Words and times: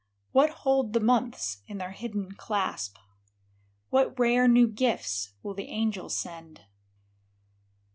"What 0.31 0.49
hold 0.49 0.93
the 0.93 0.99
months 0.99 1.61
in 1.67 1.77
their 1.77 1.91
hidden 1.91 2.31
clasp? 2.31 2.97
What 3.91 4.17
rare 4.17 4.47
new 4.47 4.67
gifts 4.67 5.35
will 5.43 5.53
the 5.53 5.69
angels 5.69 6.17
send? 6.17 6.61